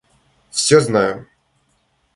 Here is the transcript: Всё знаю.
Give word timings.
Всё 0.51 0.79
знаю. 0.81 1.27